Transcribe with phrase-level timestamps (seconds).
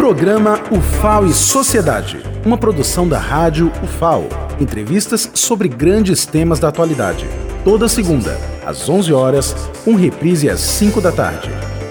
[0.00, 4.26] Programa UFAO e Sociedade, uma produção da Rádio UFAO.
[4.58, 7.28] Entrevistas sobre grandes temas da atualidade.
[7.64, 8.34] Toda segunda,
[8.64, 11.50] às 11 horas, com reprise às 5 da tarde.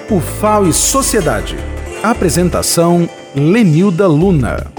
[0.09, 1.55] UFAO e Sociedade.
[2.01, 4.71] Apresentação Lenilda Luna.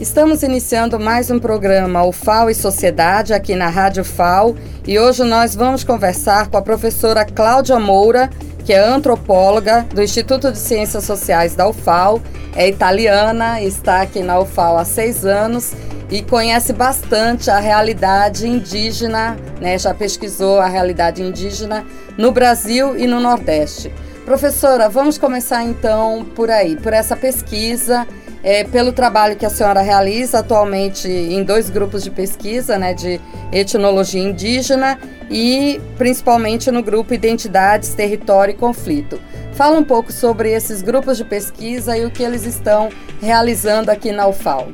[0.00, 5.54] Estamos iniciando mais um programa UFAO e Sociedade aqui na Rádio FAO e hoje nós
[5.54, 8.30] vamos conversar com a professora Cláudia Moura,
[8.64, 12.22] que é antropóloga do Instituto de Ciências Sociais da UFAO,
[12.56, 15.74] é italiana, está aqui na UFAO há seis anos
[16.10, 19.78] e conhece bastante a realidade indígena, né?
[19.78, 21.84] já pesquisou a realidade indígena
[22.16, 23.92] no Brasil e no Nordeste.
[24.24, 28.06] Professora, vamos começar então por aí, por essa pesquisa,
[28.42, 33.20] é, pelo trabalho que a senhora realiza atualmente em dois grupos de pesquisa, né, de
[33.52, 34.98] etnologia indígena
[35.30, 39.20] e principalmente no grupo Identidades, Território e Conflito.
[39.52, 42.88] Fala um pouco sobre esses grupos de pesquisa e o que eles estão
[43.20, 44.68] realizando aqui na UFAL.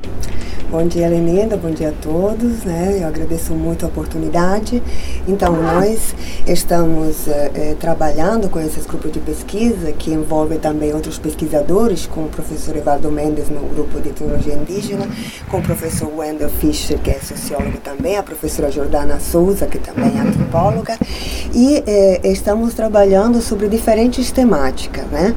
[0.70, 2.62] Bom dia, Lenida, bom dia a todos.
[2.62, 2.98] Né?
[3.00, 4.80] Eu agradeço muito a oportunidade.
[5.26, 6.14] Então, nós
[6.46, 12.28] estamos é, trabalhando com esses grupos de pesquisa, que envolve também outros pesquisadores, como o
[12.28, 15.08] professor Evaldo Mendes no grupo de Tecnologia Indígena,
[15.50, 20.16] com o professor Wendell Fischer, que é sociólogo também, a professora Jordana Souza, que também
[20.16, 20.96] é antropóloga,
[21.52, 25.04] e é, estamos trabalhando sobre diferentes temáticas.
[25.06, 25.34] Né?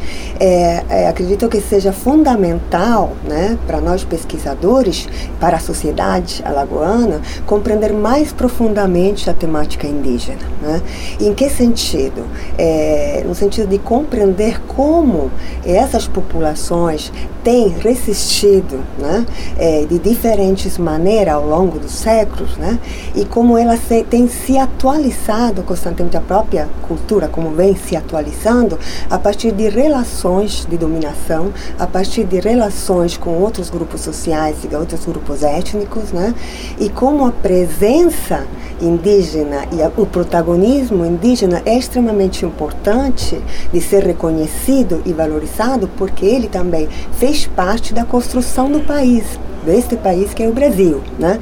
[1.10, 5.08] Acredito que seja fundamental né, para nós pesquisadores
[5.40, 10.42] para a sociedade alagoana compreender mais profundamente a temática indígena.
[10.62, 10.82] Né?
[11.20, 12.26] Em que sentido?
[12.58, 15.32] É, no sentido de compreender como
[15.66, 17.12] essas populações
[17.44, 19.26] têm resistido né?
[19.58, 22.80] É, de diferentes maneiras ao longo dos séculos né?
[23.16, 28.80] e como elas se, têm se atualizado constantemente, a própria cultura, como vem se atualizando,
[29.10, 34.76] a partir de relações de dominação, a partir de relações com outros grupos sociais e
[34.76, 35.13] outros grupos
[35.44, 36.34] étnicos, né?
[36.80, 38.46] E como a presença
[38.82, 46.48] indígena e o protagonismo indígena é extremamente importante de ser reconhecido e valorizado, porque ele
[46.48, 49.24] também fez parte da construção do país,
[49.66, 51.40] deste país que é o Brasil, né?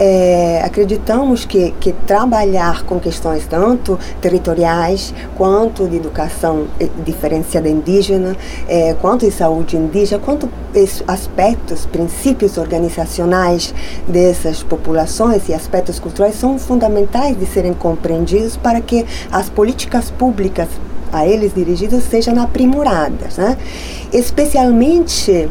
[0.00, 8.36] É, acreditamos que, que trabalhar com questões tanto territoriais quanto de educação eh, diferenciada indígena,
[8.68, 10.48] é, quanto de saúde indígena, quanto
[11.08, 13.74] aspectos, princípios organizacionais
[14.06, 20.68] dessas populações e aspectos culturais são fundamentais de serem compreendidos para que as políticas públicas
[21.12, 23.56] a eles dirigidas sejam aprimoradas, né?
[24.12, 25.48] especialmente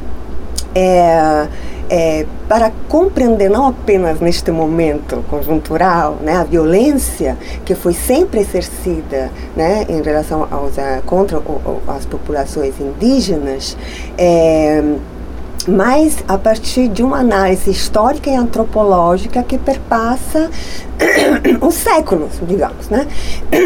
[0.76, 1.48] é,
[1.90, 9.32] é, para compreender não apenas neste momento conjuntural né, a violência que foi sempre exercida
[9.56, 10.74] né, em relação aos,
[11.06, 11.42] contra
[11.88, 13.78] as populações indígenas,
[14.18, 14.84] é,
[15.68, 20.50] mas a partir de uma análise histórica e antropológica que perpassa
[21.62, 23.08] os séculos, digamos, né?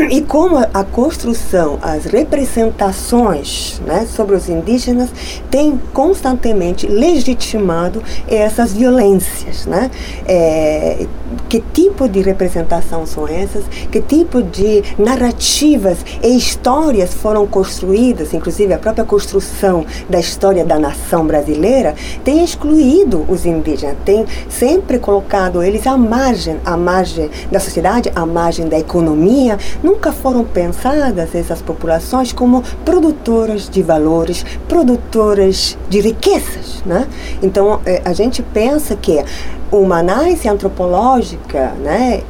[0.09, 5.09] E como a construção, as representações né, sobre os indígenas
[5.49, 9.89] tem constantemente legitimado essas violências, né?
[10.27, 11.05] É,
[11.47, 13.63] que tipo de representação são essas?
[13.91, 18.33] Que tipo de narrativas e histórias foram construídas?
[18.33, 21.90] Inclusive a própria construção da história da nação brasileira
[22.23, 28.25] tem excluído os indígenas, tem sempre colocado eles à margem, à margem da sociedade, à
[28.25, 36.83] margem da economia, nunca foram pensadas essas populações como produtoras de valores, produtoras de riquezas.
[36.85, 37.07] Né?
[37.41, 39.23] Então, eh, a gente pensa que
[39.71, 42.21] uma análise antropológica, né,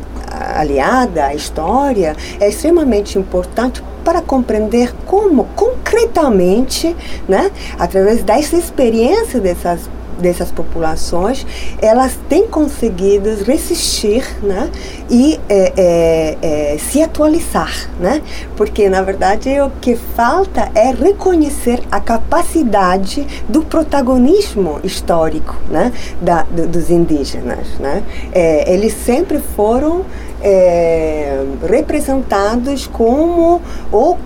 [0.55, 6.95] aliada à história, é extremamente importante para compreender como concretamente,
[7.28, 9.89] né, através dessa experiência dessas
[10.21, 11.45] dessas populações,
[11.81, 14.69] elas têm conseguido resistir né,
[15.09, 16.37] e é, é,
[16.73, 17.89] é, se atualizar.
[17.99, 18.21] Né?
[18.55, 25.91] Porque, na verdade, o que falta é reconhecer a capacidade do protagonismo histórico né,
[26.21, 27.67] da, do, dos indígenas.
[27.79, 28.03] Né?
[28.31, 30.06] É, eles sempre foram
[30.41, 34.17] é, representados como o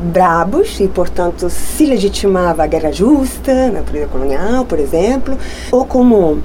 [0.00, 5.36] brabos e, portanto, se legitimava a guerra justa na período colonial, por exemplo,
[5.70, 6.42] ou como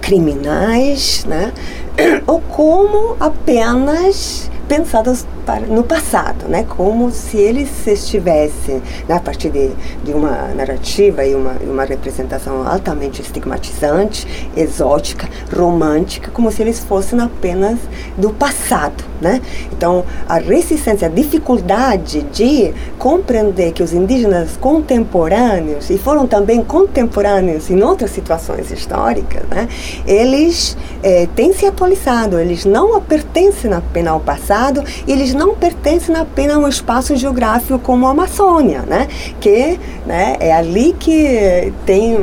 [0.00, 1.52] criminais, né?
[2.26, 6.64] ou como apenas pensados para, no passado, né?
[6.76, 9.68] Como se eles estivessem, né, a partir de,
[10.04, 17.18] de uma narrativa e uma, uma representação altamente estigmatizante, exótica, romântica, como se eles fossem
[17.18, 17.80] apenas
[18.16, 19.42] do passado, né?
[19.72, 27.68] Então, a resistência, a dificuldade de compreender que os indígenas contemporâneos, e foram também contemporâneos
[27.70, 29.68] em outras situações históricas, né?
[30.06, 34.59] Eles eh, têm se atualizado, eles não pertencem apenas ao passado,
[35.06, 39.08] eles não pertencem apenas a um espaço geográfico como a Amazônia, né?
[39.40, 42.18] Que né, é ali que tem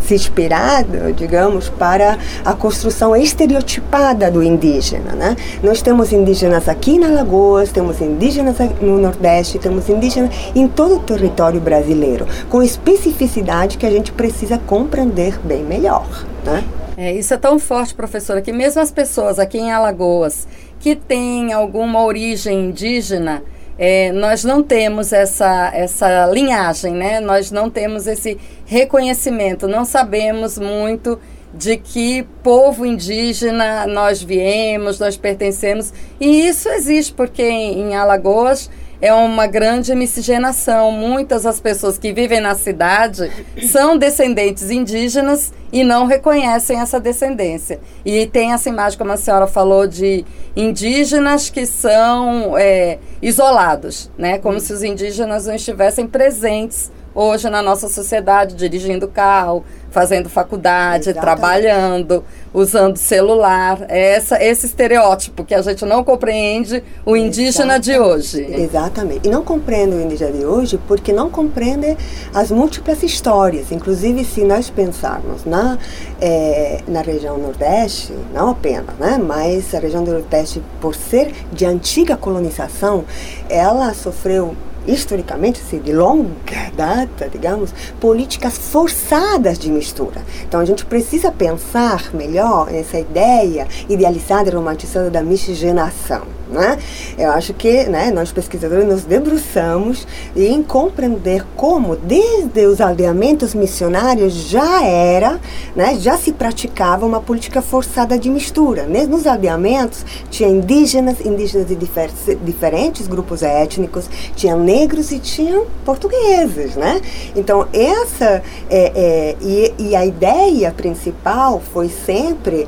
[0.00, 5.36] se inspirado, digamos, para a construção estereotipada do indígena, né?
[5.62, 11.00] Nós temos indígenas aqui na Lagoas, temos indígenas no Nordeste, temos indígenas em todo o
[11.00, 16.06] território brasileiro, com especificidade que a gente precisa compreender bem melhor,
[16.44, 16.64] né?
[16.96, 20.48] É, isso é tão forte, professora, que mesmo as pessoas aqui em Alagoas
[20.80, 23.42] que têm alguma origem indígena,
[23.78, 27.20] é, nós não temos essa, essa linhagem, né?
[27.20, 31.18] Nós não temos esse reconhecimento, não sabemos muito
[31.52, 35.92] de que povo indígena nós viemos, nós pertencemos.
[36.20, 38.70] E isso existe porque em, em Alagoas
[39.00, 40.90] é uma grande miscigenação.
[40.90, 43.30] Muitas das pessoas que vivem na cidade
[43.70, 47.80] são descendentes indígenas e não reconhecem essa descendência.
[48.04, 54.38] E tem essa imagem, como a senhora falou, de indígenas que são é, isolados, né?
[54.38, 61.08] como se os indígenas não estivessem presentes hoje na nossa sociedade, dirigindo carro, fazendo faculdade,
[61.08, 61.22] Exatamente.
[61.22, 63.86] trabalhando, usando celular.
[63.88, 67.84] É essa, esse estereótipo que a gente não compreende o indígena Exatamente.
[67.84, 68.46] de hoje.
[68.62, 69.26] Exatamente.
[69.26, 71.96] E não compreende o indígena de hoje porque não compreende
[72.34, 73.72] as múltiplas histórias.
[73.72, 75.78] Inclusive, se nós pensarmos na,
[76.20, 81.64] é, na região Nordeste, não apenas, né, mas a região do Nordeste, por ser de
[81.64, 83.06] antiga colonização,
[83.48, 84.54] ela sofreu
[84.86, 86.30] historicamente, assim, de longa
[86.76, 90.22] data, digamos, políticas forçadas de mistura.
[90.46, 96.35] Então a gente precisa pensar melhor nessa ideia idealizada e romantizada da miscigenação.
[96.50, 96.78] Né?
[97.18, 104.32] Eu acho que né, nós pesquisadores nos debruçamos em compreender como, desde os aldeamentos missionários,
[104.32, 105.40] já era,
[105.74, 108.86] né, já se praticava uma política forçada de mistura.
[108.86, 112.10] Nos aldeamentos tinha indígenas, indígenas de difer
[112.44, 116.76] diferentes grupos étnicos, tinha negros e tinham portugueses.
[116.76, 117.00] Né?
[117.34, 122.66] Então, essa é, é, e, e a ideia principal foi sempre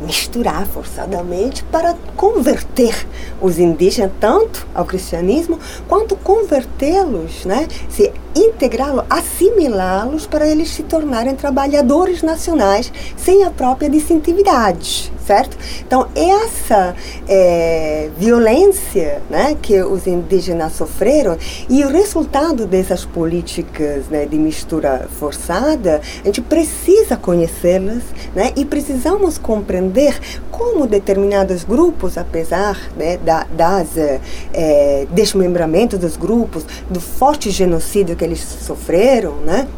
[0.00, 3.06] misturar forçadamente para converter
[3.40, 5.58] os indígenas tanto ao cristianismo
[5.88, 13.90] quanto convertê-los, né, se integrá-los, assimilá-los para eles se tornarem trabalhadores nacionais sem a própria
[13.90, 15.58] distintividade certo?
[15.86, 16.96] Então, essa
[17.28, 21.36] é, violência né, que os indígenas sofreram
[21.68, 28.02] e o resultado dessas políticas né, de mistura forçada, a gente precisa conhecê-las
[28.34, 30.18] né, e precisamos compreender
[30.50, 38.24] como determinados grupos, apesar né, da, das é, desmembramentos dos grupos, do forte genocídio que
[38.24, 39.68] eles sofreram, né,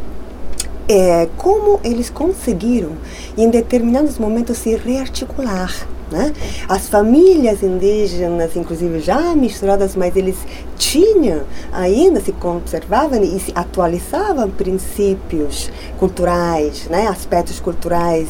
[0.90, 2.90] é, como eles conseguiram,
[3.38, 5.72] em determinados momentos, se rearticular.
[6.10, 6.32] Né?
[6.68, 10.36] As famílias indígenas, inclusive já misturadas, mas eles
[10.76, 11.42] tinham
[11.72, 15.70] ainda, se conservavam e se atualizavam princípios
[16.00, 17.06] culturais, né?
[17.06, 18.28] aspectos culturais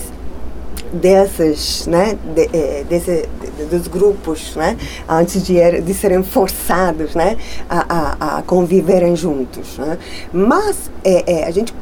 [0.92, 3.28] dessas, né, de, é, desse,
[3.58, 4.76] de, dos grupos, né,
[5.08, 7.36] antes de, de serem forçados, né,
[7.68, 9.98] a, a, a conviverem juntos, né.
[10.32, 11.72] Mas é, é, a gente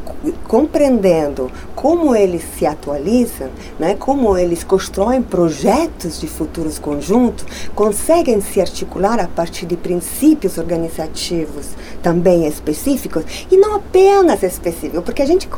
[0.47, 8.61] compreendendo como eles se atualizam, né, como eles constroem projetos de futuros conjuntos, conseguem se
[8.61, 11.69] articular a partir de princípios organizativos
[12.03, 15.49] também específicos e não apenas específicos, porque a gente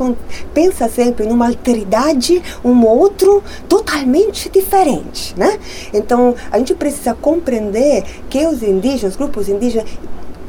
[0.53, 5.59] pensa sempre numa alteridade, um outro totalmente diferente, né?
[5.93, 9.87] Então a gente precisa compreender que os indígenas, os grupos indígenas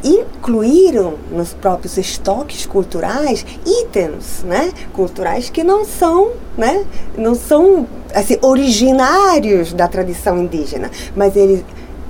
[0.05, 6.85] incluíram nos próprios estoques culturais itens, né, culturais que não são, né,
[7.17, 11.65] não são assim originários da tradição indígena, mas eles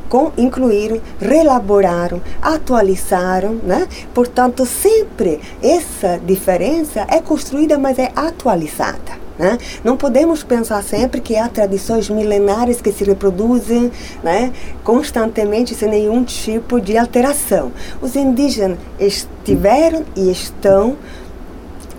[0.09, 3.89] com, incluíram, relaboraram, atualizaram, né?
[4.12, 9.22] Portanto, sempre essa diferença é construída, mas é atualizada.
[9.42, 9.58] Né?
[9.82, 13.90] Não podemos pensar sempre que há tradições milenares que se reproduzem
[14.22, 14.52] né,
[14.84, 17.72] constantemente sem nenhum tipo de alteração.
[18.00, 20.96] Os indígenas estiveram e estão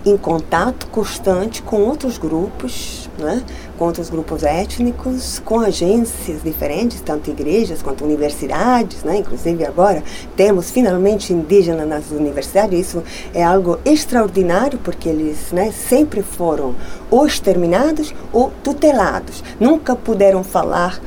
[0.06, 3.42] em contato constante com outros grupos né,
[3.78, 10.02] contra os grupos étnicos, com agências diferentes, tanto igrejas quanto universidades, né, inclusive agora
[10.36, 13.02] temos finalmente indígenas nas universidades, isso
[13.32, 16.74] é algo extraordinário porque eles né, sempre foram
[17.10, 21.00] ou exterminados ou tutelados, nunca puderam falar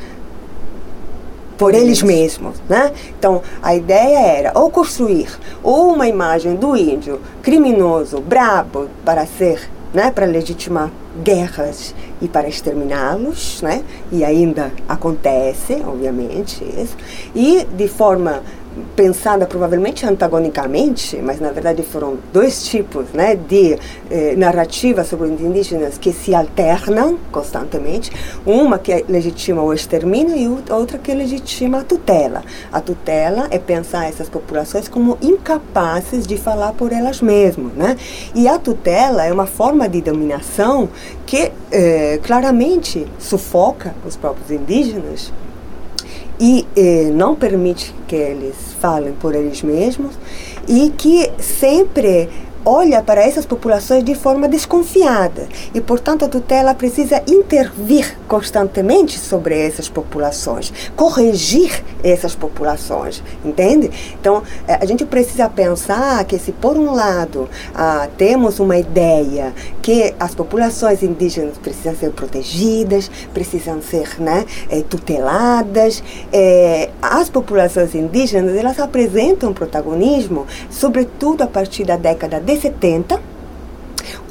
[1.57, 2.91] por eles mesmos, né?
[3.17, 5.27] Então, a ideia era ou construir
[5.63, 10.91] ou uma imagem do índio criminoso, brabo, para ser, né, para legitimar
[11.23, 13.83] guerras e para exterminá-los, né?
[14.11, 16.95] E ainda acontece, obviamente, isso.
[17.35, 18.41] E de forma
[18.95, 23.77] pensada provavelmente antagonicamente, mas na verdade foram dois tipos né, de
[24.09, 28.11] eh, narrativa sobre indígenas que se alternam constantemente.
[28.45, 32.43] Uma que legitima o extermínio e outra que legitima a tutela.
[32.71, 37.73] A tutela é pensar essas populações como incapazes de falar por elas mesmas.
[37.73, 37.97] Né?
[38.33, 40.89] E a tutela é uma forma de dominação
[41.25, 45.31] que eh, claramente sufoca os próprios indígenas
[47.13, 50.13] não permite que eles falem por eles mesmos
[50.67, 52.29] e que sempre
[52.67, 59.57] olha para essas populações de forma desconfiada e, portanto, a tutela precisa intervir constantemente sobre
[59.57, 63.89] essas populações, corrigir essas populações, entende?
[64.19, 69.53] Então, eh, a gente precisa pensar que se por um lado ah, temos uma ideia
[69.81, 77.95] que as populações indígenas precisam ser protegidas, precisam ser né, eh, tuteladas, eh, as populações
[77.95, 83.19] indígenas elas apresentam protagonismo, sobretudo a partir da década de 70,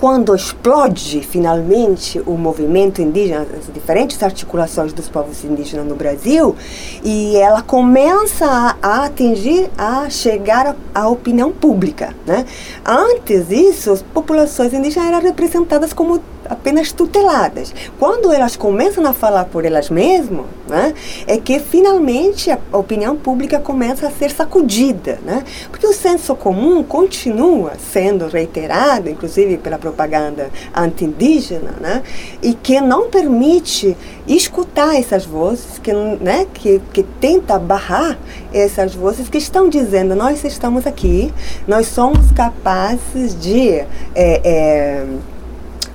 [0.00, 6.54] quando explode finalmente o movimento indígena, as diferentes articulações dos povos indígenas no Brasil,
[7.02, 12.14] e ela começa a, atingir, a chegar à opinião pública.
[12.26, 12.44] Né?
[12.84, 17.74] Antes disso, as populações indígenas eram representadas como apenas tuteladas.
[17.98, 20.94] Quando elas começam a falar por elas mesmas, né,
[21.26, 25.44] é que finalmente a opinião pública começa a ser sacudida, né?
[25.70, 32.02] Porque o senso comum continua sendo reiterado, inclusive pela propaganda anti-indígena, né?
[32.42, 38.18] E que não permite escutar essas vozes, que, né, que, que tenta barrar
[38.52, 41.32] essas vozes que estão dizendo nós estamos aqui,
[41.68, 45.06] nós somos capazes de é, é,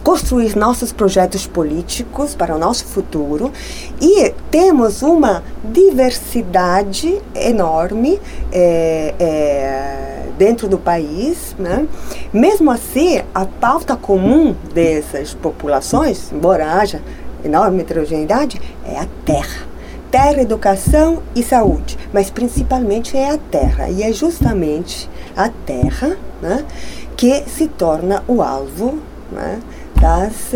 [0.03, 3.51] construir nossos projetos políticos para o nosso futuro
[4.01, 8.20] e temos uma diversidade enorme
[8.51, 11.55] é, é, dentro do país.
[11.58, 11.88] Né?
[12.34, 17.01] Mesmo assim, a pauta comum dessas populações, embora haja
[17.43, 19.72] enorme heterogeneidade, é a terra
[20.12, 23.89] terra, educação e saúde, mas principalmente é a terra.
[23.89, 26.65] E é justamente a terra né,
[27.15, 29.00] que se torna o alvo
[29.31, 29.60] né,
[30.01, 30.51] das,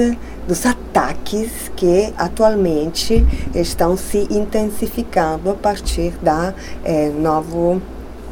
[0.48, 3.24] dos ataques que atualmente
[3.54, 7.80] estão se intensificando a partir da é, novo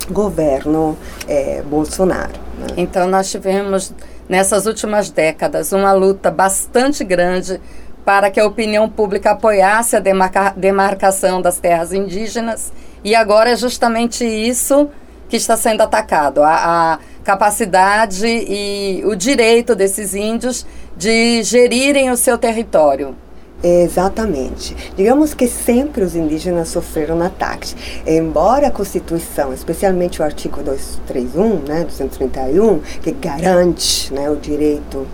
[0.09, 2.33] governo é, Bolsonaro.
[2.57, 2.67] Né?
[2.77, 3.93] Então nós tivemos
[4.27, 7.61] nessas últimas décadas uma luta bastante grande
[8.03, 13.55] para que a opinião pública apoiasse a demarca demarcação das terras indígenas e agora é
[13.55, 14.89] justamente isso
[15.29, 20.65] que está sendo atacado, a, a capacidade e o direito desses índios
[20.97, 23.15] de gerirem o seu território.
[23.63, 24.75] Exatamente.
[24.95, 27.73] Digamos que sempre os indígenas sofreram ataques.
[28.05, 35.07] Embora a Constituição, especialmente o artigo 231, né, 231, que garante né, o direito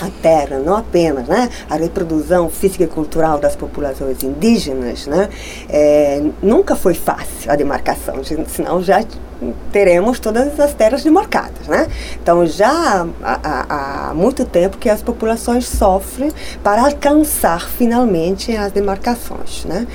[0.00, 5.28] à terra, não apenas né, a reprodução física e cultural das populações indígenas, né,
[5.68, 9.02] é, nunca foi fácil a demarcação, senão já
[9.70, 11.86] teremos todas as terras demarcadas, né?
[12.22, 16.30] Então já há, há, muito tempo que as populações sofrem
[16.62, 19.86] para alcançar finalmente as demarcações, né?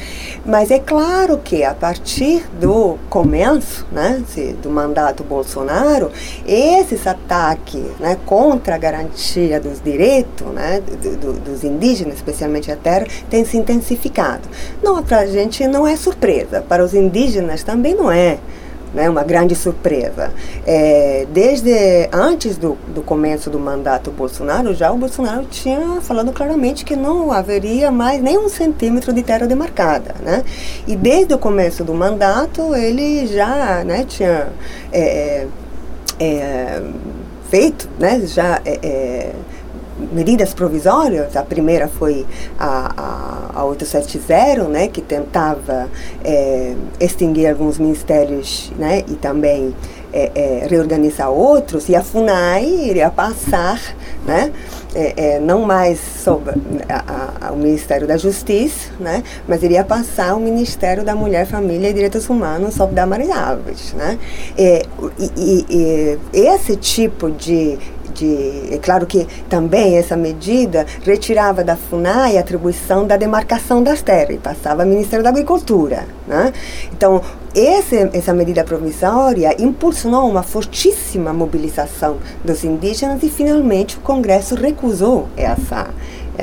[0.46, 4.24] Mas é claro que a partir do começo, né,
[4.62, 6.12] do mandato Bolsonaro,
[6.46, 12.76] esses ataques, né, contra a garantia dos direitos, né, do, do, dos indígenas, especialmente a
[12.76, 14.48] terra, têm se intensificado.
[14.84, 18.38] Não para a gente não é surpresa, para os indígenas também não é
[18.94, 20.32] né, uma grande surpresa.
[20.66, 21.72] É, desde
[22.12, 27.32] antes do, do começo do mandato Bolsonaro, já o Bolsonaro tinha falado claramente que não
[27.32, 30.16] haveria mais nem um centímetro de terra demarcada.
[30.22, 30.44] Né?
[30.88, 34.50] E desde o começo do mandato, ele já né, tinha
[34.92, 35.48] é,
[36.20, 36.82] é,
[37.50, 39.32] feito, né, já é, é,
[40.12, 41.36] medidas provisórias.
[41.36, 42.26] A primeira foi
[42.58, 45.90] a, a, a 870, né, que tentava
[46.24, 49.74] é, extinguir alguns ministérios né, e também
[50.14, 53.80] é, é, reorganizar outros e a FUNAI iria passar,
[54.26, 54.52] né?
[54.94, 56.52] É, é, não mais sob
[56.90, 61.90] a, a, o Ministério da Justiça, né, mas iria passar o Ministério da Mulher, Família
[61.90, 63.94] e Direitos Humanos sob Damares Alves.
[63.94, 64.20] Né.
[64.58, 64.86] É,
[65.18, 67.80] e, e, e esse tipo de,
[68.14, 74.02] de, é claro que também essa medida retirava da FUNAI a atribuição da demarcação das
[74.02, 76.06] terras e passava ao Ministério da Agricultura.
[76.28, 76.54] Né?
[76.92, 77.22] Então,
[77.54, 85.28] esse, essa medida provisória impulsionou uma fortíssima mobilização dos indígenas e finalmente o Congresso recusou
[85.36, 85.90] essa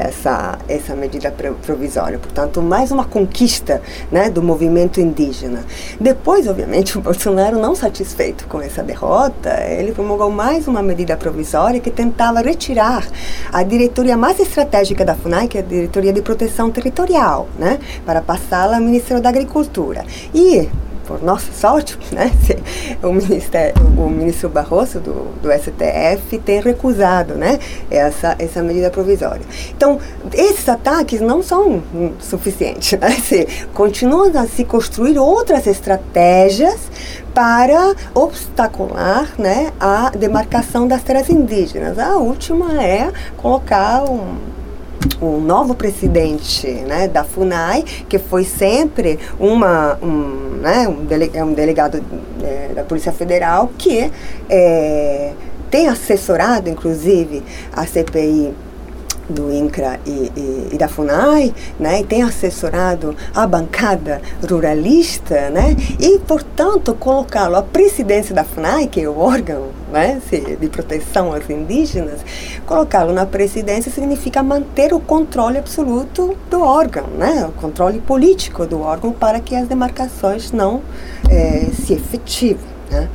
[0.01, 2.19] essa, essa medida provisória.
[2.19, 5.65] Portanto, mais uma conquista né, do movimento indígena.
[6.01, 11.81] Depois, obviamente, o Bolsonaro, não satisfeito com essa derrota, ele promulgou mais uma medida provisória
[11.81, 13.07] que tentava retirar
[13.53, 18.21] a diretoria mais estratégica da FUNAI, que é a Diretoria de Proteção Territorial, né, para
[18.21, 20.05] passá-la ao Ministério da Agricultura.
[20.35, 20.69] E
[21.09, 22.31] por nossa sorte, né,
[23.03, 27.59] o, o ministro Barroso do, do STF tem recusado né,
[27.91, 29.41] essa, essa medida provisória.
[29.75, 29.99] Então,
[30.35, 31.83] esses ataques não são
[32.21, 32.93] suficientes.
[33.01, 36.79] Né, se, continuam a se construir outras estratégias
[37.33, 41.99] para obstacular né, a demarcação das terras indígenas.
[41.99, 44.58] A última é colocar um
[45.21, 51.45] o novo presidente né, da FUNAI, que foi sempre uma, um, né, um, dele, é
[51.45, 52.03] um delegado
[52.43, 54.11] é, da Polícia Federal, que
[54.49, 55.33] é,
[55.71, 58.55] tem assessorado, inclusive, a CPI
[59.29, 65.77] do INCRA e, e, e, da FUNAI, né, e tem assessorado a bancada ruralista, né,
[65.99, 70.21] e, portanto, colocá-lo à presidência da FUNAI, que é o órgão né,
[70.61, 72.21] de proteção aos indígenas,
[72.67, 78.81] colocá-lo na presidência significa manter o controle absoluto do órgão, né, o controle político do
[78.81, 80.83] órgão para que as demarcações não
[81.29, 82.79] é, se efetivem.
[82.91, 83.09] Né.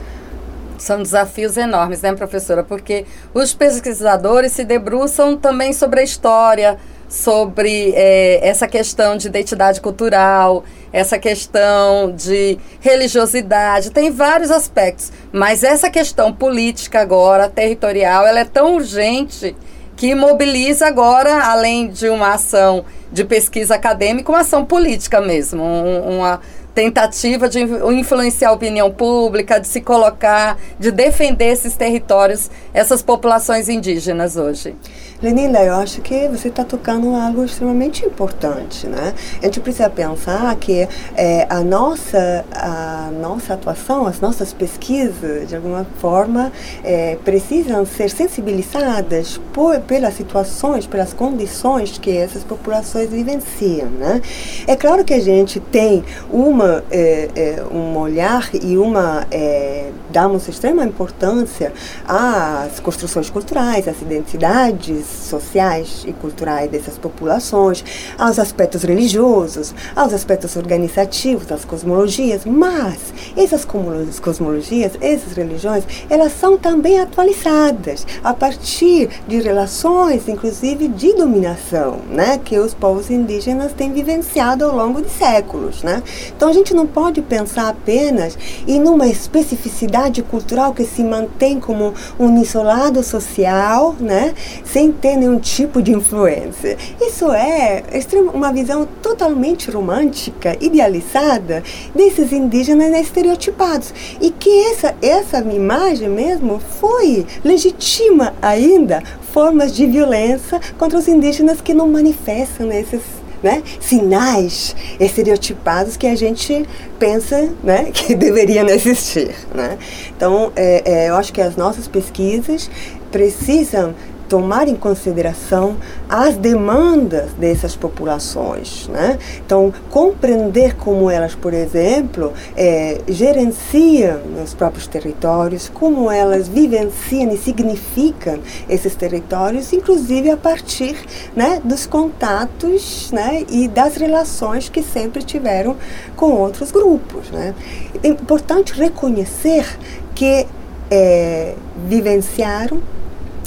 [0.83, 2.61] São desafios enormes, né, professora?
[2.61, 9.79] Porque os pesquisadores se debruçam também sobre a história, sobre é, essa questão de identidade
[9.79, 15.09] cultural, essa questão de religiosidade, tem vários aspectos.
[15.31, 19.55] Mas essa questão política agora, territorial, ela é tão urgente
[19.95, 26.17] que mobiliza agora, além de uma ação de pesquisa acadêmica, uma ação política mesmo, um,
[26.17, 26.41] uma
[26.73, 33.69] tentativa de influenciar a opinião pública, de se colocar, de defender esses territórios, essas populações
[33.69, 34.75] indígenas hoje.
[35.21, 39.13] Lenila, eu acho que você está tocando algo extremamente importante, né?
[39.41, 45.55] A gente precisa pensar que é, a nossa a nossa atuação, as nossas pesquisas, de
[45.55, 46.51] alguma forma,
[46.83, 54.21] é, precisam ser sensibilizadas por, pelas situações, pelas condições que essas populações vivenciam, né?
[54.67, 60.47] É claro que a gente tem uma é, é um olhar e uma é, damos
[60.47, 61.73] extrema importância
[62.07, 67.83] às construções culturais, às identidades sociais e culturais dessas populações,
[68.17, 76.57] aos aspectos religiosos, aos aspectos organizativos, às cosmologias, mas essas cosmologias, essas religiões, elas são
[76.57, 83.91] também atualizadas a partir de relações, inclusive de dominação, né, que os povos indígenas têm
[83.91, 86.03] vivenciado ao longo de séculos, né?
[86.35, 88.37] Então a gente não pode pensar apenas
[88.67, 95.39] em uma especificidade cultural que se mantém como um isolado social, né, sem ter nenhum
[95.39, 96.77] tipo de influência.
[97.01, 97.83] Isso é
[98.31, 101.63] uma visão totalmente romântica, idealizada
[101.95, 103.91] desses indígenas estereotipados.
[104.21, 111.61] E que essa, essa imagem mesmo foi legitima ainda formas de violência contra os indígenas
[111.61, 116.65] que não manifestam esses né, sinais estereotipados que a gente
[116.97, 119.35] pensa né, que deveriam existir.
[119.53, 119.77] Né?
[120.15, 122.71] Então, é, é, eu acho que as nossas pesquisas
[123.11, 123.93] precisam
[124.33, 125.77] tomar em consideração
[126.09, 128.87] as demandas dessas populações.
[128.87, 129.19] Né?
[129.45, 137.37] Então, compreender como elas, por exemplo, é, gerenciam os próprios territórios, como elas vivenciam e
[137.37, 140.97] significam esses territórios, inclusive a partir
[141.35, 145.77] né, dos contatos né, e das relações que sempre tiveram
[146.15, 147.29] com outros grupos.
[147.29, 147.53] Né?
[148.01, 149.77] É importante reconhecer
[150.15, 150.47] que
[150.89, 151.53] é,
[151.87, 152.81] vivenciaram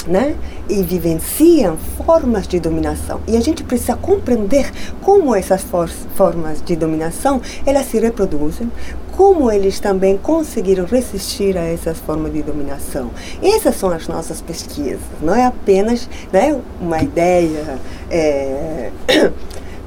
[0.06, 0.36] né?
[0.68, 3.20] E vivenciam formas de dominação.
[3.26, 4.70] E a gente precisa compreender
[5.02, 8.70] como essas for formas de dominação elas se reproduzem,
[9.16, 13.10] como eles também conseguiram resistir a essas formas de dominação.
[13.42, 17.78] Essas são as nossas pesquisas, não é apenas né, uma ideia
[18.10, 18.90] é,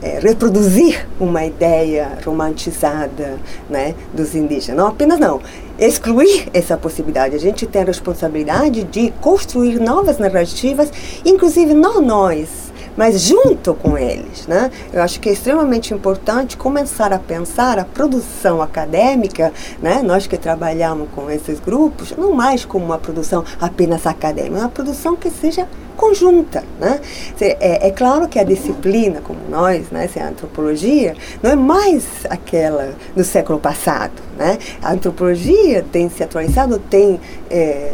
[0.01, 3.37] é, reproduzir uma ideia romantizada
[3.69, 4.77] né, dos indígenas.
[4.77, 5.39] Não apenas não,
[5.79, 7.35] excluir essa possibilidade.
[7.35, 10.91] A gente tem a responsabilidade de construir novas narrativas,
[11.25, 14.45] inclusive não nós, mas junto com eles.
[14.45, 14.69] Né?
[14.91, 20.01] Eu acho que é extremamente importante começar a pensar a produção acadêmica, né?
[20.03, 25.15] nós que trabalhamos com esses grupos, não mais como uma produção apenas acadêmica, uma produção
[25.15, 25.67] que seja
[25.99, 26.63] conjunta.
[26.79, 26.99] Né?
[27.41, 32.95] É, é, claro que a disciplina, como nós, né, a antropologia, não é mais aquela
[33.15, 34.13] do século passado.
[34.37, 34.57] Né?
[34.81, 37.19] A antropologia tem se atualizado, tem,
[37.51, 37.93] é,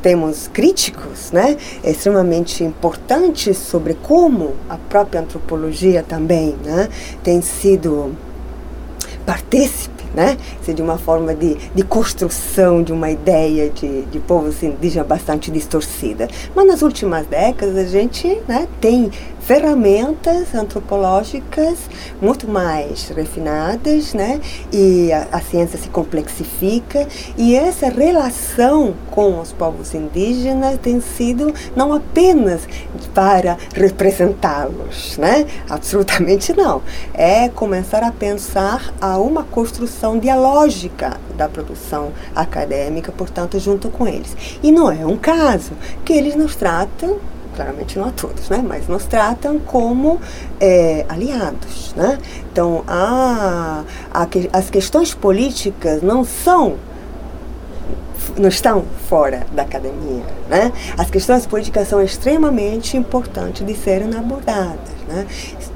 [0.00, 6.88] temos críticos né, extremamente importantes sobre como a própria antropologia também né,
[7.22, 8.14] tem sido
[9.26, 10.36] partícipe né?
[10.64, 15.50] Ser de uma forma de, de construção de uma ideia de, de povos indígenas bastante
[15.50, 16.28] distorcida.
[16.54, 19.10] Mas nas últimas décadas a gente né, tem
[19.42, 21.78] ferramentas antropológicas
[22.20, 24.40] muito mais refinadas, né?
[24.72, 31.52] E a, a, ciência se complexifica e essa relação com os povos indígenas tem sido
[31.74, 32.68] não apenas
[33.14, 35.46] para representá-los, né?
[35.68, 36.82] Absolutamente não.
[37.14, 44.36] É começar a pensar a uma construção dialógica da produção acadêmica, portanto, junto com eles.
[44.62, 45.72] E não é um caso
[46.04, 47.18] que eles nos tratam
[47.54, 48.64] claramente não a todos, né?
[48.66, 50.18] mas nos tratam como
[50.58, 51.92] é, aliados.
[51.94, 52.18] Né?
[52.50, 56.76] Então, a, a, as questões políticas não são
[58.36, 60.24] não estão fora da academia.
[60.48, 60.72] Né?
[60.96, 64.92] As questões políticas são extremamente importantes de serem abordadas.
[65.08, 65.26] Né?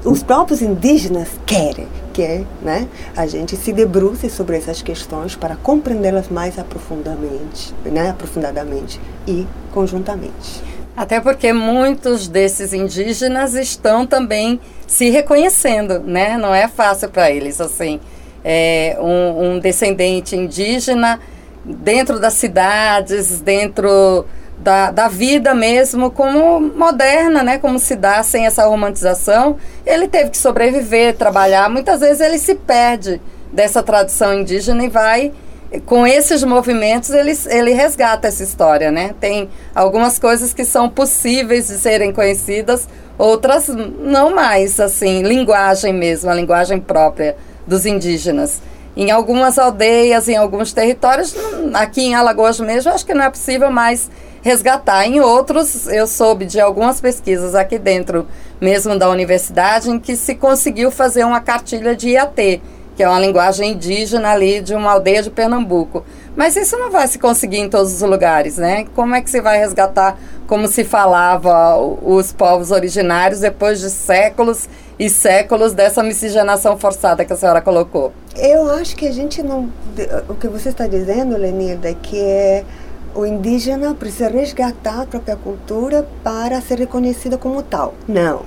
[0.03, 6.29] Os próprios indígenas querem que né, a gente se debruce sobre essas questões para compreendê-las
[6.29, 10.63] mais aprofundadamente, né, aprofundadamente e conjuntamente.
[10.97, 16.37] Até porque muitos desses indígenas estão também se reconhecendo, né?
[16.37, 17.99] Não é fácil para eles, assim.
[18.43, 21.19] É, um, um, descendente indígena
[21.67, 24.25] dentro das cidades, dentro
[24.57, 27.57] da, da vida mesmo, como moderna, né?
[27.57, 29.57] Como se dá sem essa romantização.
[29.85, 31.69] Ele teve que sobreviver, trabalhar.
[31.69, 35.31] Muitas vezes ele se perde dessa tradição indígena e vai
[35.85, 39.13] com esses movimentos ele, ele resgata essa história, né?
[39.19, 46.29] Tem algumas coisas que são possíveis de serem conhecidas, outras não mais, assim, linguagem mesmo,
[46.29, 48.61] a linguagem própria dos indígenas.
[48.97, 51.35] Em algumas aldeias, em alguns territórios,
[51.75, 54.09] aqui em Alagoas mesmo, acho que não é possível mais
[54.41, 55.05] resgatar.
[55.05, 58.27] Em outros, eu soube de algumas pesquisas aqui dentro
[58.59, 62.59] mesmo da universidade em que se conseguiu fazer uma cartilha de IAT,
[62.97, 66.03] que é uma linguagem indígena ali de uma aldeia de Pernambuco.
[66.35, 68.87] Mas isso não vai se conseguir em todos os lugares, né?
[68.95, 74.67] Como é que se vai resgatar como se falava os povos originários depois de séculos
[74.97, 78.11] e séculos dessa miscigenação forçada que a senhora colocou?
[78.35, 79.69] Eu acho que a gente não.
[80.27, 82.63] O que você está dizendo, Lenilda, que é
[83.13, 87.93] o indígena precisa resgatar a própria cultura para ser reconhecida como tal.
[88.07, 88.41] Não.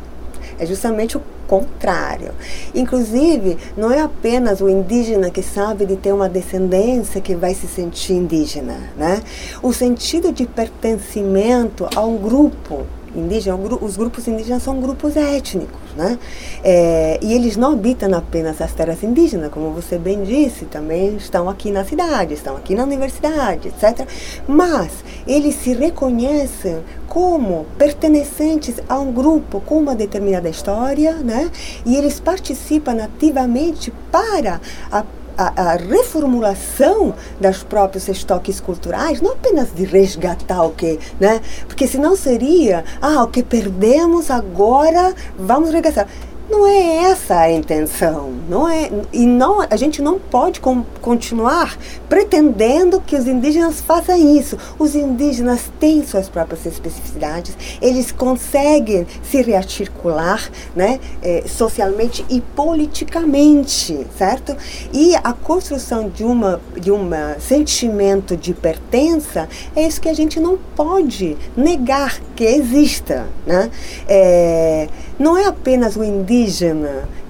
[0.58, 2.30] É justamente o contrário.
[2.72, 7.66] Inclusive, não é apenas o indígena que sabe de ter uma descendência que vai se
[7.66, 9.20] sentir indígena, né?
[9.60, 16.18] O sentido de pertencimento a um grupo indígena, os grupos indígenas são grupos étnicos, né?
[16.62, 21.48] É, e eles não habitam apenas as terras indígenas, como você bem disse, também estão
[21.48, 24.06] aqui na cidade, estão aqui na universidade, etc.
[24.46, 31.50] Mas eles se reconhecem como pertencentes a um grupo com uma determinada história, né?
[31.84, 34.60] E eles participam ativamente para
[34.92, 35.04] a
[35.36, 41.40] a, a, reformulação dos próprios estoques culturais, não apenas de resgatar o que, né?
[41.66, 46.08] Porque senão seria, ah, o que perdemos agora vamos resgatar.
[46.50, 51.78] Não é essa a intenção, não é e não a gente não pode com, continuar
[52.08, 54.58] pretendendo que os indígenas façam isso.
[54.76, 64.04] Os indígenas têm suas próprias especificidades, eles conseguem se rearticular, né, eh, socialmente e politicamente,
[64.18, 64.56] certo?
[64.92, 67.08] E a construção de uma de um
[67.38, 73.70] sentimento de pertença é isso que a gente não pode negar que exista, né?
[74.08, 76.39] É, não é apenas o indígena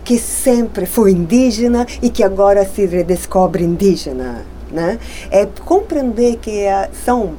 [0.05, 4.45] que sempre foi indígena e que agora se redescobre indígena.
[4.71, 4.99] Né?
[5.31, 7.35] É compreender que é, são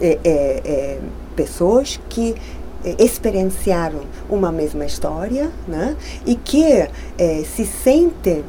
[0.00, 0.98] é, é,
[1.34, 2.34] pessoas que
[2.98, 5.96] experienciaram uma mesma história né?
[6.26, 6.88] e que
[7.44, 8.42] se sentem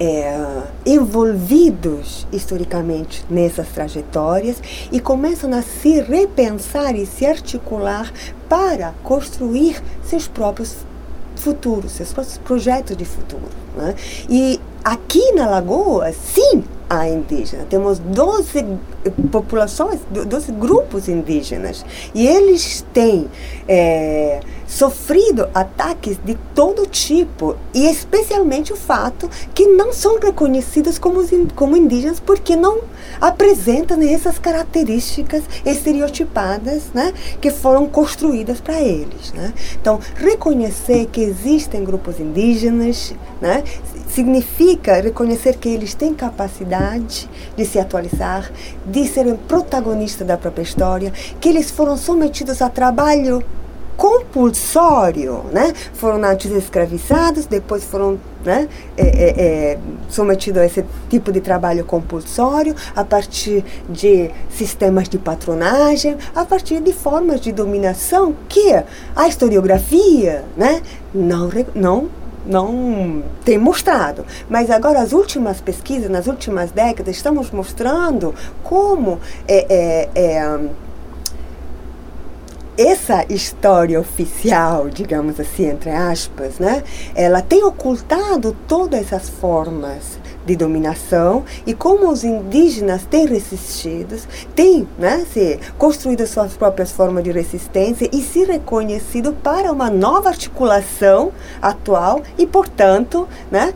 [0.00, 8.10] é, envolvidos historicamente nessas trajetórias e começam a se repensar e se articular
[8.48, 10.78] para construir seus próprios
[11.40, 13.48] futuro, seus projetos de futuro.
[13.76, 13.94] Né?
[14.28, 17.64] E aqui na Lagoa, sim, há indígena.
[17.70, 18.66] Temos 12
[19.30, 21.86] populações, 12 grupos indígenas.
[22.12, 23.28] E eles têm
[23.68, 27.54] é, sofrido ataques de todo tipo.
[27.72, 31.24] E especialmente o fato que não são reconhecidos como,
[31.54, 32.80] como indígenas porque não
[33.20, 39.32] apresentam essas características estereotipadas né, que foram construídas para eles.
[39.32, 39.54] Né?
[39.80, 43.62] Então, reconhecer que existem grupos indígenas né,
[44.08, 46.79] significa reconhecer que eles têm capacidade
[47.56, 48.50] de se atualizar,
[48.86, 53.44] de serem protagonistas da própria história, que eles foram submetidos a trabalho
[54.00, 55.74] compulsório, né?
[55.92, 58.66] Foram antes escravizados, depois foram né,
[58.96, 65.18] é, é, é, submetidos a esse tipo de trabalho compulsório a partir de sistemas de
[65.18, 68.72] patronagem, a partir de formas de dominação que
[69.14, 70.80] a historiografia né,
[71.12, 72.08] não, não
[72.46, 74.24] não tem mostrado.
[74.48, 80.60] Mas agora as últimas pesquisas, nas últimas décadas, estamos mostrando como é, é, é,
[82.78, 86.82] essa história oficial, digamos assim, entre aspas, né,
[87.14, 90.19] ela tem ocultado todas essas formas
[90.50, 94.16] de dominação e como os indígenas têm resistido,
[94.54, 100.28] têm né, se construído suas próprias formas de resistência e se reconhecido para uma nova
[100.28, 101.32] articulação
[101.62, 103.72] atual e, portanto, né,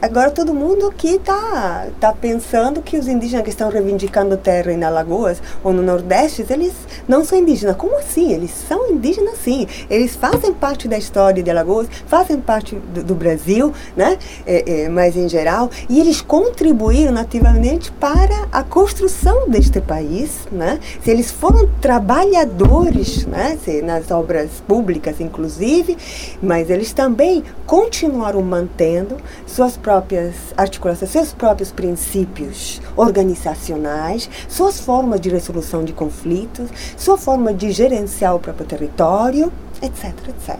[0.00, 4.82] agora todo mundo que está tá pensando que os indígenas que estão reivindicando terra em
[4.82, 6.72] Alagoas ou no Nordeste, eles
[7.06, 7.76] não são indígenas.
[7.76, 8.32] Como assim?
[8.32, 9.66] Eles são indígenas sim.
[9.90, 14.88] Eles fazem parte da história de Alagoas, fazem parte do, do Brasil, né, é, é,
[14.88, 20.78] mas em geral, e eles contribuíram ativamente para a construção deste país, né?
[21.02, 23.58] Se eles foram trabalhadores, né?
[23.64, 25.98] Se, nas obras públicas, inclusive,
[26.40, 29.16] mas eles também continuaram mantendo
[29.46, 37.52] suas próprias articulações, seus próprios princípios organizacionais, suas formas de resolução de conflitos, sua forma
[37.52, 40.56] de gerenciar o próprio território, etc, etc.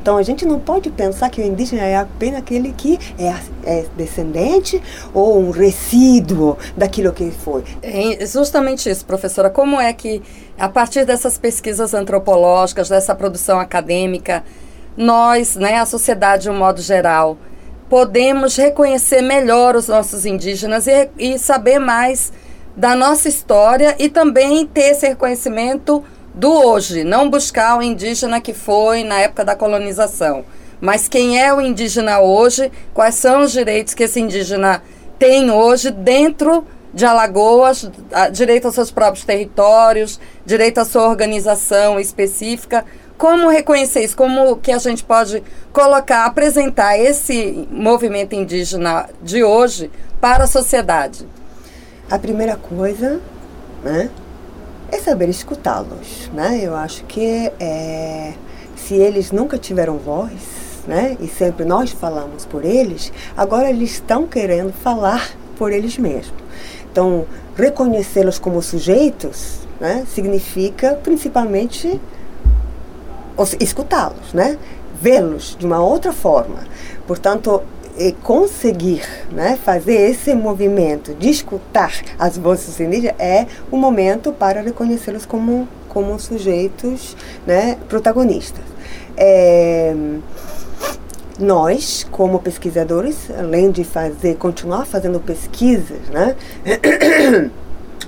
[0.00, 3.86] Então a gente não pode pensar que o indígena é apenas aquele que é, é
[3.96, 7.64] descendente ou um resíduo daquilo que foi.
[7.82, 9.50] É justamente isso, professora.
[9.50, 10.22] Como é que,
[10.58, 14.42] a partir dessas pesquisas antropológicas, dessa produção acadêmica,
[14.96, 17.36] nós, né, a sociedade de um modo geral,
[17.88, 22.32] podemos reconhecer melhor os nossos indígenas e, e saber mais
[22.76, 26.02] da nossa história e também ter esse reconhecimento
[26.34, 30.44] do hoje, não buscar o indígena que foi na época da colonização,
[30.80, 34.82] mas quem é o indígena hoje, quais são os direitos que esse indígena
[35.18, 37.90] tem hoje dentro de Alagoas,
[38.32, 42.84] direito aos seus próprios territórios, direito à sua organização específica.
[43.16, 44.16] Como reconhecer isso?
[44.16, 49.90] Como que a gente pode colocar, apresentar esse movimento indígena de hoje
[50.20, 51.28] para a sociedade?
[52.10, 53.20] A primeira coisa,
[53.84, 54.10] né,
[54.92, 56.60] é saber escutá-los, né?
[56.62, 58.32] Eu acho que é,
[58.76, 60.32] se eles nunca tiveram voz,
[60.86, 61.16] né?
[61.20, 66.40] E sempre nós falamos por eles, agora eles estão querendo falar por eles mesmos.
[66.90, 67.26] Então,
[67.56, 70.04] reconhecê-los como sujeitos, né?
[70.12, 72.00] Significa principalmente
[73.58, 74.58] escutá-los, né?
[75.00, 76.58] Vê-los de uma outra forma.
[77.06, 77.62] Portanto,
[78.22, 85.26] conseguir né, fazer esse movimento de escutar as vozes indígenas é o momento para reconhecê-los
[85.26, 88.64] como, como sujeitos né, protagonistas.
[89.16, 89.94] É,
[91.38, 96.36] nós, como pesquisadores, além de fazer, continuar fazendo pesquisas, né,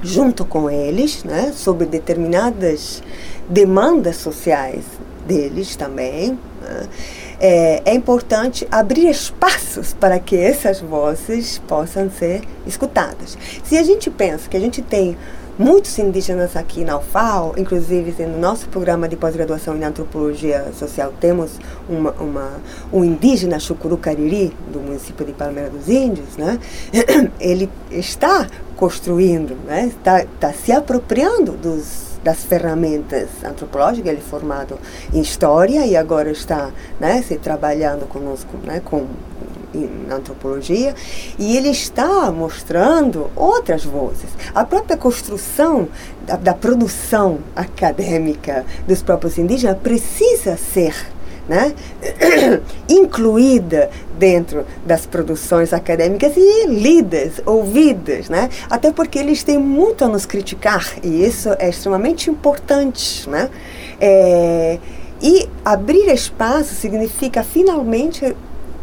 [0.02, 3.02] junto com eles, né, sobre determinadas
[3.48, 4.85] demandas sociais
[5.26, 6.88] deles também, né,
[7.42, 13.37] é, é importante abrir espaços para que essas vozes possam ser escutadas.
[13.64, 15.16] Se a gente pensa que a gente tem
[15.59, 21.59] muitos indígenas aqui na UFAO, inclusive no nosso programa de pós-graduação em antropologia social temos
[21.88, 22.61] uma, uma,
[22.92, 26.61] um indígena Chucuru Cariri, do município de Palmeira dos Índios, né?
[27.40, 29.87] ele está construindo, né?
[29.87, 34.78] está, está se apropriando dos das ferramentas antropológicas, ele é formado
[35.12, 39.06] em História e agora está né, se trabalhando conosco né, com
[40.11, 40.94] antropologia,
[41.38, 44.28] e ele está mostrando outras vozes.
[44.54, 45.88] A própria construção
[46.26, 50.94] da, da produção acadêmica dos próprios indígenas precisa ser
[51.48, 51.74] né,
[52.88, 53.90] incluída
[54.22, 58.48] dentro das produções acadêmicas e lidas, ouvidas, né?
[58.70, 63.50] Até porque eles têm muito a nos criticar e isso é extremamente importante, né?
[64.00, 64.78] É,
[65.20, 68.37] E abrir espaço significa finalmente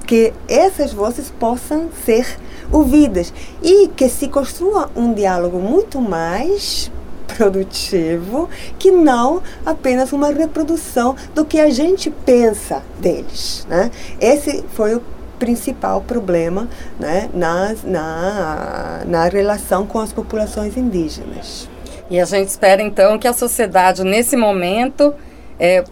[0.06, 2.26] que essas vozes possam ser
[2.70, 6.92] ouvidas e que se construa um diálogo muito mais
[7.36, 13.66] produtivo que não apenas uma reprodução do que a gente pensa deles.
[13.70, 13.92] Né?
[14.20, 15.02] Esse foi o
[15.40, 16.68] principal problema
[17.00, 21.68] né, na, na, na relação com as populações indígenas.
[22.10, 25.14] E a gente espera então que a sociedade, nesse momento,
[25.60, 25.84] é,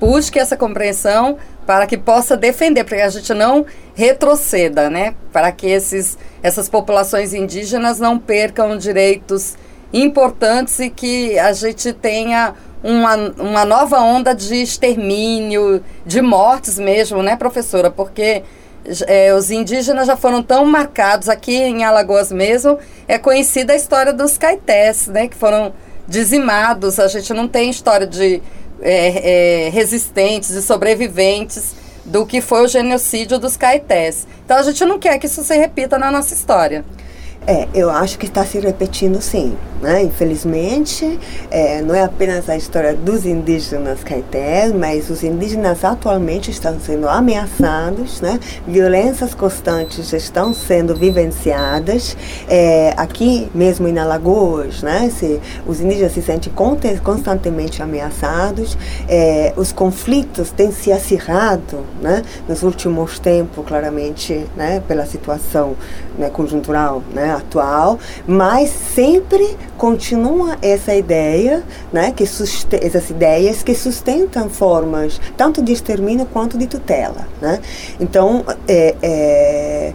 [0.00, 5.14] busque essa compreensão para que possa defender, para que a gente não retroceda, né?
[5.32, 9.56] Para que esses, essas populações indígenas não percam direitos
[9.92, 17.22] importantes e que a gente tenha uma, uma nova onda de extermínio, de mortes mesmo,
[17.22, 17.90] né, professora?
[17.90, 18.42] Porque
[19.06, 24.12] é, os indígenas já foram tão marcados aqui em Alagoas mesmo, é conhecida a história
[24.12, 25.72] dos caetés, né, que foram
[26.06, 26.98] dizimados.
[26.98, 28.42] A gente não tem história de
[28.82, 34.26] é, é, resistentes e sobreviventes do que foi o genocídio dos caetés.
[34.44, 36.84] Então a gente não quer que isso se repita na nossa história.
[37.50, 39.56] É, eu acho que está se repetindo sim.
[39.82, 40.02] Né?
[40.02, 41.18] Infelizmente,
[41.50, 47.08] é, não é apenas a história dos indígenas caetés, mas os indígenas atualmente estão sendo
[47.08, 48.38] ameaçados, né?
[48.68, 52.16] violências constantes estão sendo vivenciadas.
[52.46, 55.10] É, aqui mesmo em Alagoas, né?
[55.10, 56.52] se, os indígenas se sentem
[57.02, 58.76] constantemente ameaçados,
[59.08, 62.22] é, os conflitos têm se acirrado né?
[62.46, 64.82] nos últimos tempos, claramente, né?
[64.86, 65.74] pela situação
[66.18, 66.28] né?
[66.28, 67.39] conjuntural né?
[67.40, 75.72] Atual, mas sempre continua essa ideia, né, que essas ideias que sustentam formas tanto de
[75.72, 77.60] extermínio quanto de tutela, né?
[77.98, 79.92] Então, é, é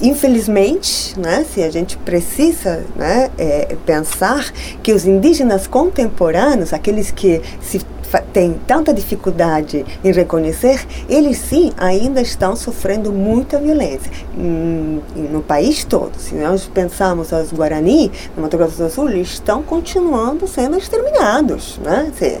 [0.00, 7.40] infelizmente, né, se a gente precisa né, é, pensar que os indígenas contemporâneos, aqueles que
[7.60, 7.80] se
[8.20, 15.00] têm tanta dificuldade em reconhecer, eles sim ainda estão sofrendo muita violência hum,
[15.30, 16.18] no país todo.
[16.18, 21.78] Se nós pensarmos os Guarani, no Mato Grosso do Sul, eles estão continuando sendo exterminados.
[21.78, 22.12] Né?
[22.16, 22.40] Se,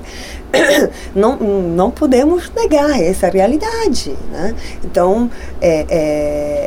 [1.14, 4.16] não, não podemos negar essa realidade.
[4.30, 4.54] Né?
[4.84, 5.86] Então, é,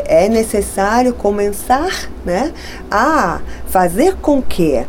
[0.08, 2.52] é, é necessário começar né,
[2.92, 4.86] a fazer com que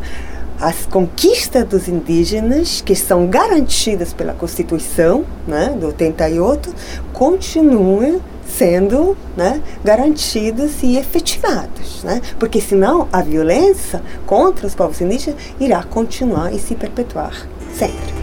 [0.59, 6.73] as conquistas dos indígenas, que são garantidas pela Constituição né, do 88,
[7.13, 12.03] continuem sendo né, garantidos e efetivados.
[12.03, 12.21] Né?
[12.37, 18.19] Porque senão a violência contra os povos indígenas irá continuar e se perpetuar sempre.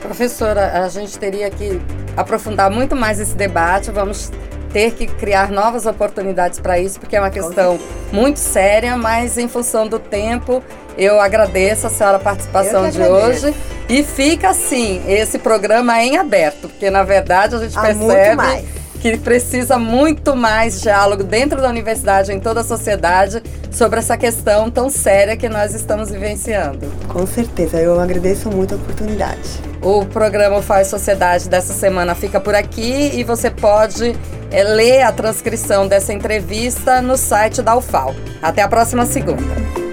[0.00, 1.80] Professora, a gente teria que
[2.16, 3.90] aprofundar muito mais esse debate.
[3.90, 4.30] Vamos
[4.72, 7.78] ter que criar novas oportunidades para isso, porque é uma questão
[8.12, 10.62] muito séria, mas em função do tempo,
[10.98, 13.54] eu agradeço a senhora a participação de hoje.
[13.88, 18.66] E fica assim, esse programa em aberto, porque na verdade a gente Há percebe
[19.00, 24.70] que precisa muito mais diálogo dentro da universidade, em toda a sociedade, sobre essa questão
[24.70, 26.90] tão séria que nós estamos vivenciando.
[27.08, 29.60] Com certeza, eu agradeço muito a oportunidade.
[29.80, 34.16] O programa Faz Sociedade dessa semana fica por aqui e você pode
[34.50, 38.14] é, ler a transcrição dessa entrevista no site da UFAL.
[38.42, 39.87] Até a próxima segunda.